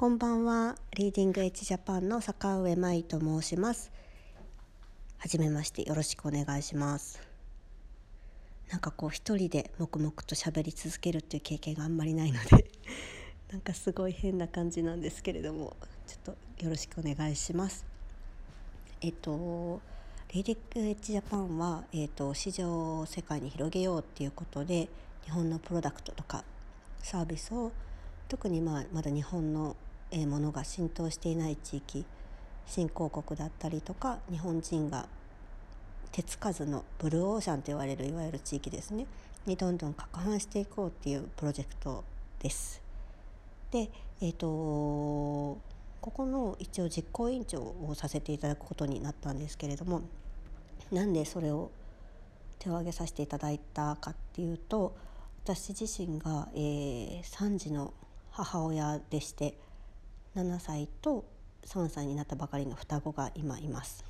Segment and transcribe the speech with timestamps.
[0.00, 0.76] こんばんは。
[0.96, 3.92] Leading Edge Japan の坂上舞と申します。
[5.18, 7.20] はじめましてよろしくお願いします。
[8.70, 12.70] なんかこう一人で黙々と喋り続けるっていう経験があんまりないので
[13.52, 15.76] なんかすごい変な感じなんですけれども、
[16.06, 17.84] ちょっとよろしくお願いします。
[19.02, 19.82] えっと、
[20.32, 24.88] Leading Edge Japan は、えっと、市場を世界に広げようっていうことで、
[25.24, 26.42] 日本のプロダクトとか
[27.02, 27.70] サービスを
[28.28, 29.76] 特にまあまだ日本の
[30.26, 32.04] ものが浸透していない地域
[32.66, 35.08] 新興国だったりとか日本人が
[36.12, 39.06] 手つかずのブルーオーシャンと言われるいわゆる地域ですね
[39.46, 42.04] にどんどん拡販していこうっていうプロジェクト
[42.40, 42.82] です。
[43.70, 43.88] で、
[44.20, 45.60] えーと、こ
[46.00, 50.02] この一応実行委員長をさせていただくことになったんですけれども
[50.90, 51.70] なんでそれを
[52.58, 54.96] 手を挙げさせていただいたかっていうと
[55.44, 57.94] 私自身が、えー、3児の
[58.30, 59.54] 母親でして
[60.36, 61.24] 7歳と
[61.66, 64.04] 3歳になったばかりの双子が今います。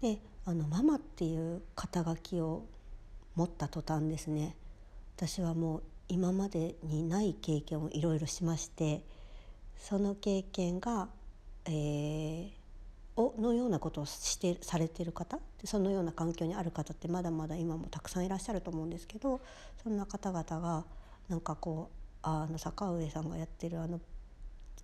[0.00, 2.64] であのママっていう肩書きを
[3.34, 4.56] 持った途端ですね
[5.16, 9.02] 私はもう今までにない経験をいろいろしまして
[9.76, 11.08] その経験が、
[11.64, 12.50] えー、
[13.16, 19.40] おのようなことをしてされてる方そのような環境にある方ってまだまだ今もたくさんいらっしゃると思うんですけど
[19.82, 20.84] そんな方々が
[21.28, 24.00] なんかこうあの坂上さんがやってるあの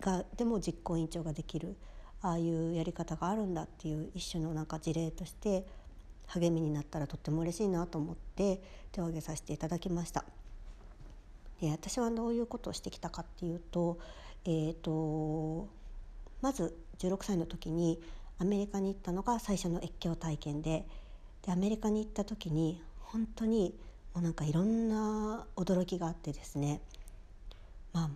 [0.03, 1.75] がでも実行委員長ができる
[2.21, 5.65] ああいうやり方があるんだっていう一種のなんか事例として
[6.27, 10.25] 励みになったらとっても嬉しいなと思って手を挙げさせていただきました。
[11.61, 13.97] で私はどういうことをしてきたかっていうと,、
[14.45, 15.67] えーと、
[16.41, 18.01] まず16歳の時に
[18.39, 20.85] アメリカに行ったのが最初の越境体験で
[21.41, 23.77] でアメリカに行った時に本当に
[24.13, 26.81] もうなんかいろんな驚きがあってですね
[27.93, 28.09] まあ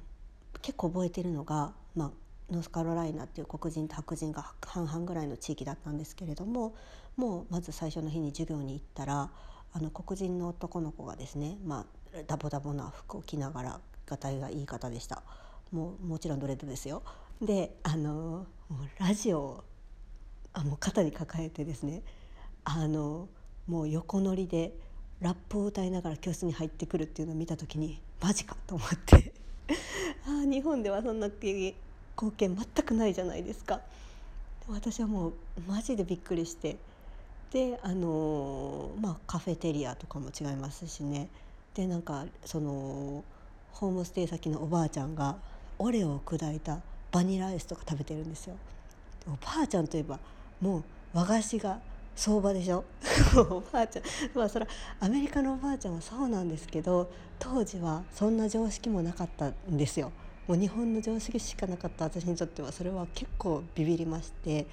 [0.67, 2.11] 結構覚えてるのが、まあ、
[2.51, 6.75] ノースカロライナっていう黒人と白人が半々ぐらいの地域だったんですけれども
[7.15, 9.29] もうまず最初の日に授業に行ったら
[9.71, 15.23] あの黒人の男の子がですね、まあ、ダボダボな服を着ながらがたいがいい方でした
[15.71, 17.01] もうもちろんドレッドですよ。
[17.41, 19.63] であのもうラジオを
[20.51, 22.03] あもう肩に抱えてですね
[22.65, 23.29] あの
[23.67, 24.73] もう横乗りで
[25.21, 29.31] ラップを歌いながら教室に入ってくるっていうのを見た時にマジかと思って
[30.27, 31.73] あ日本ではそんな光
[32.35, 33.79] 景全くないじゃないですか。
[34.69, 35.33] 私はもう
[35.67, 36.75] マジでびっくりして
[37.51, 41.29] であのまあカフェテリアとかも違いますしね
[41.73, 43.23] でなんかその
[43.71, 45.37] ホームステイ先のおばあちゃんが
[45.79, 46.79] オレオを砕いた
[47.11, 48.55] バニラアイスとか食べてるんですよ。
[49.27, 50.19] おばあちゃんといえば
[50.59, 50.83] もう
[51.13, 51.79] 和菓子が
[52.17, 52.83] 相場でしょ？
[53.49, 54.03] おばあちゃん。
[54.33, 60.11] まあそれはアメリカのおばあちゃんはそうなんですけど当時はそんな常識もなかったんですよ。
[60.47, 62.71] もう日本の常識しかなかった私にとっては。
[62.71, 64.65] それは結構ビビりまして。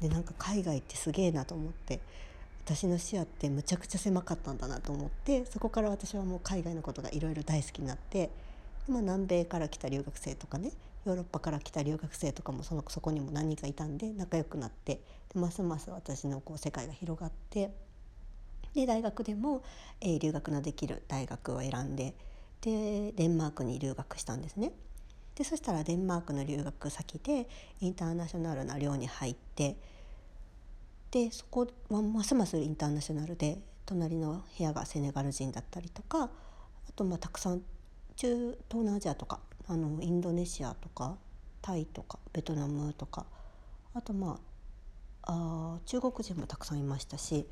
[0.00, 2.00] でなんか海外ってすげえなと思って。
[2.64, 5.44] 私の視野ってむちゃくちゃ狭かったんだなと思って。
[5.46, 8.30] そこから私はもう海外のことがいろいろ大好きになって。
[8.88, 10.72] まあ、南米から来た留学生とかね。
[11.06, 15.00] ヨーロッパから来た留学生とかもそのそこにも何人かいたんで仲良くなって
[15.32, 17.70] でますます私のこう世界が広がって
[18.74, 19.62] で大学でも、
[20.00, 22.14] えー、留学のできる大学を選んで
[22.60, 24.72] でデンマークに留学したんですね。
[25.34, 27.48] でそしたらデンマークの留学先で
[27.80, 29.76] インターナショナルな寮に入って
[31.10, 36.30] でそこはますますインターナショナルで隣の部屋がセネガル人だったりとかあ
[36.94, 37.62] とまあたくさん
[38.16, 39.40] 中東南アジアとか
[39.70, 41.16] あのインドネシアとか
[41.62, 43.24] タイとかベトナムとか
[43.94, 44.40] あとま
[45.22, 47.46] ああ中国人もたくさんいましたし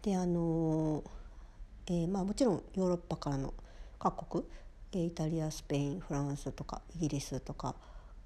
[0.00, 1.04] であの、
[1.86, 3.52] えー、まあ、もちろんヨーロッパからの
[3.98, 4.44] 各国、
[4.92, 7.74] えー、イタリアスペインフランスとかイギリスとか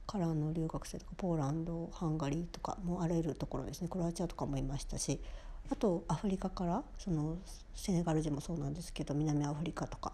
[0.07, 3.89] からの留学生とかポーランドハンガリーとかもあらゆるところですね。
[3.89, 5.21] クロアチアとかもいましたし
[5.69, 7.39] あとアフリカからその
[7.75, 10.13] セネガル人もそうなんですけど南アフリカとか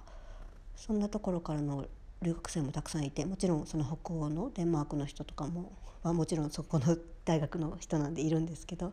[0.76, 1.84] そんなところからの
[2.22, 8.92] 留学生もたくさんいてもちろんその北欧のデンマークの人とかも、まあ、もちろんそこの 大学の人なんでいるんですけど、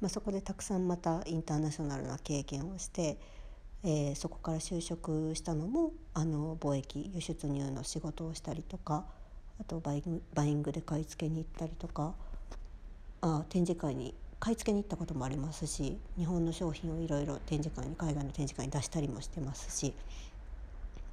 [0.00, 3.18] まあ、そこでたくさんまたインターナショナルな経験をして、
[3.84, 9.06] えー、そこから就職したのもあの貿易輸出入の仕事をしたりとか
[9.60, 10.02] あとバイ
[10.34, 12.14] バイングで買い付けに行ったりとか
[13.20, 19.94] あ展示会に買い付けに行ったこともありますし日本の商品をいろいろ展示会に海外の展示会に出したりもしてますし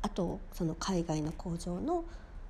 [0.02, 2.06] あとその海外の工場の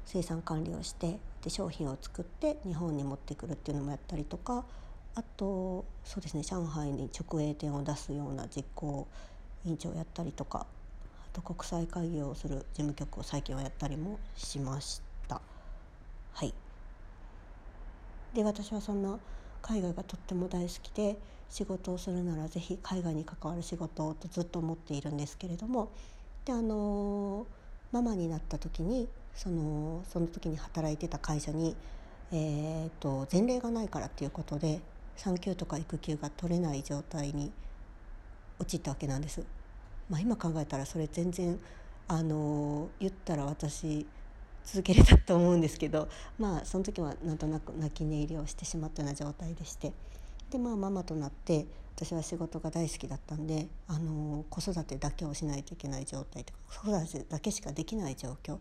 [0.06, 4.66] 生産管理をしてで商品を作って日本に持ってくるっていうのもやったりとか
[5.16, 9.08] あとそうですね上海に直営店を出すような実行
[9.66, 15.42] 委員長をやったりとかあと国際会議をする事務局を最近はやったりもしました。
[16.34, 16.54] はい
[18.34, 19.18] で私はそんな
[19.62, 21.18] 海外がとっても大好きで
[21.50, 25.92] 仕事をするなら是非海外に関わる仕事をとずっと思っているんですけれども
[26.50, 27.46] であの
[27.92, 31.76] ママになった時にそのその時に働いてた会社に、
[32.32, 34.82] えーと、前例がないからっていうことで
[35.16, 37.52] 産休とか育休が取れない状態に
[38.58, 39.44] 陥ったわけなんです。
[40.10, 41.60] まあ、今考えたらそれ全然
[42.08, 44.08] あの言ったら私
[44.66, 46.10] 続けれたと思うんですけど
[46.40, 49.94] まあその時はなんとなく泣き寝入りをしてしまったような状態でして
[50.50, 58.58] でまあママとなって私は仕事が大好きだったんであの子育てだけをしないといけない状態とか子育てだけしかできない状況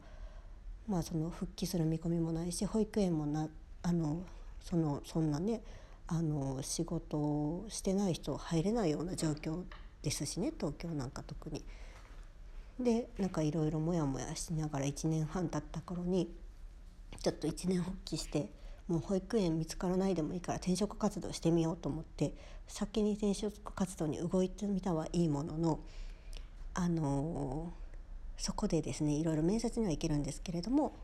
[0.88, 3.48] まあ、その復帰する見込みもないし保育園もな
[3.82, 4.22] あの
[4.60, 5.60] そのそんなね
[6.06, 9.64] あの仕事をしてない人入れないような状況
[10.02, 11.62] ですしね東京なんか特に。
[12.80, 16.32] でなんかいろいろモヤモヤしながら1年半経った頃に
[17.20, 18.48] ちょっと一年発起して
[18.88, 22.32] もう保育園見つからないでもいいから転職活動してみようと思って
[22.66, 25.80] 先に転職活動に動いてみたはいいものの
[26.74, 27.88] あのー
[28.38, 30.96] そこでですねいろいろ面接には行けるんですけれども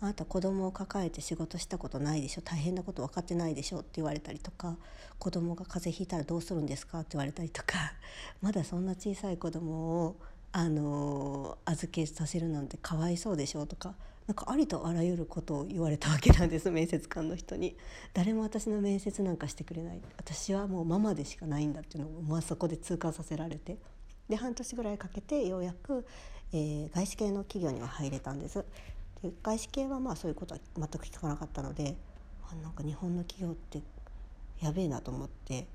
[0.00, 4.76] あなた子供を抱えて仕事したことないでしょ大変なこと分かってないでしょって言われたりとか
[5.18, 7.92] 子供が風邪ひいたらどうするんですかって言われたりとか
[8.40, 10.16] まだそんな小さい子供を
[10.52, 13.94] あの預けさせるなんてかわいそうでしょとか
[14.30, 17.76] なんかありとあらゆることを言われたわけなんです面接官の人に。
[18.14, 20.00] 誰も私の面接なんかしてくれない。
[20.18, 23.76] 私はもうママでしかないんだっていうのをまあそこで痛感させられて。
[24.28, 26.06] で半年ぐらいかけてようやく、
[26.52, 28.64] えー、外資系の企業には入れたんです。
[29.20, 31.96] で外資系はまあそういうことは全く聞かなかったので
[32.48, 33.82] あなんか日本の企業って
[34.62, 35.66] やべえなと思って。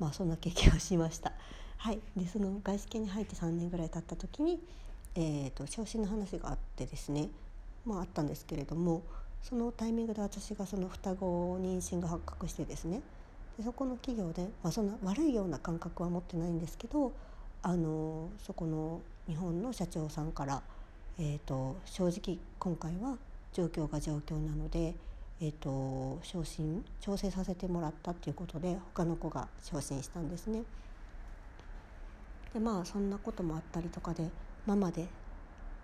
[0.00, 1.32] まあそんな経験をしました。
[1.76, 4.60] はい、でその外資系に入って3年ぐらい経った時に、
[5.14, 7.28] えーと、昇進の話があってですね
[7.84, 9.02] まああったんですけれども
[9.42, 13.02] そのタイミングで私がその双子妊娠が発覚してですね
[13.56, 17.12] でそこの企業で、まあ、そんな悪いような感覚は持ってないんですけど
[17.62, 20.62] あのそこの日本の社長さんから、
[21.18, 23.18] えーと、正直今回は
[23.52, 24.94] 状況が状況なので、
[25.40, 30.62] えーと、昇進調整させてもらったっていうことで他の子が昇進したんですね。
[32.54, 34.28] でまあそんなこともあったりとかで
[34.66, 35.08] ママで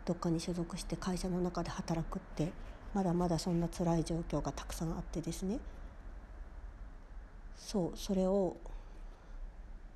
[0.05, 2.53] どっかに所属して会社の中で働くって
[2.95, 5.59] まだまだそんな辛い状況がたくさんあってですね。
[7.57, 8.57] そうそれを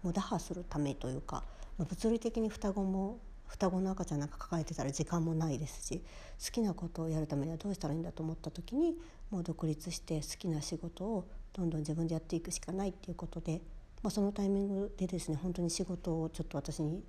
[0.02, 1.44] もう打破するためというか
[1.78, 6.02] 物理的に双子も双子の赤ちゃんなんか抱えてたら時間もないですし
[6.44, 8.96] 好きなことをやるためにはどうしたらいいんだと思った時に
[9.30, 13.60] もう独立して好きな仕事をどんどん自分でやっていくしかないっていうことで、
[14.02, 17.02] まあ、そのタイミングでですね本当に仕事をちょっと私に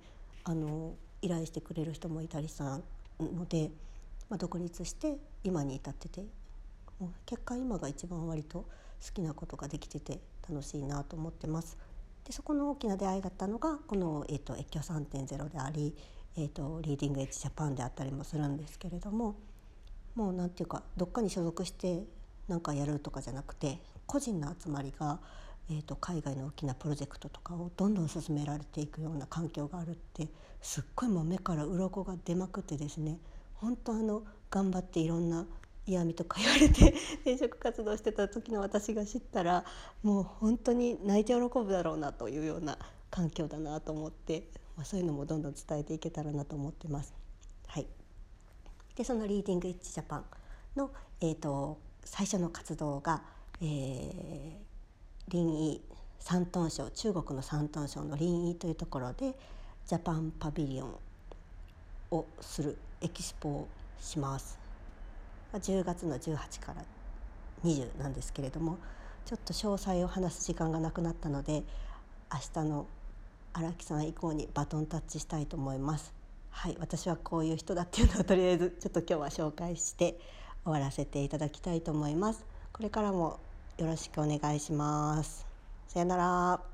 [0.44, 2.64] あの依頼してくれる人もいたりした
[3.18, 3.70] ので、
[4.28, 6.22] まあ、独立して今に至ってて
[6.98, 8.66] もう結果今が一番割と好
[9.14, 11.76] きなことができてて楽しいなと思ってます。
[12.24, 15.92] でそこの大きな出会いだったのがこの、えーと、越境3.0であり、
[16.36, 19.34] えーと、リーディングエッジジャパンであったりもするんですけれども
[20.14, 22.04] もう何て言うかどっかに所属して
[22.46, 25.18] 何かやるとかじゃなくて個人の集まりが、
[25.70, 30.28] えーと海外の大きなプロジェクトとかをどんどん進められていくような環境があるって
[30.60, 33.18] すっごいもう目から鱗が出まくってですね
[33.54, 35.46] 本当あの頑張っていろんな
[35.86, 39.64] 嫌味とか言われて転職活動してた時の私が知ったら
[40.02, 42.78] もう本当に泣いて喜ぶだろうなというような
[43.10, 44.44] 環境だなと思って、
[44.76, 47.12] まあ、そういうのもどんどん伝えていけたらなと思ってます。
[47.66, 47.86] はい、
[48.96, 50.24] でそのリーディング・イッチ・ジャパン
[50.76, 50.90] の、
[51.20, 53.22] えーと、最初の活動が、
[53.60, 54.71] えー、
[55.28, 55.80] 臨沂
[56.18, 59.34] 山東省中国の山東省の臨沂というところで
[59.86, 60.96] ジャパンパビリオン
[62.10, 63.68] をするエキスポを
[64.00, 64.58] します。
[65.52, 66.84] 10月の18から
[67.64, 68.78] 20なんですけれども
[69.26, 71.62] ちょっと詳細を話す時間がなくなったので
[72.32, 72.86] 明日の
[73.52, 76.14] 荒木さん以降にバトンタッチしたいと思います。
[76.50, 80.18] はい、私はこういう人だっていうのをとりあえずちょっと今日は紹介して
[80.64, 82.44] 終わらせていただきたいと思います。
[82.72, 83.40] これからも
[83.78, 85.46] よろしくお願いします。
[85.88, 86.71] さよなら。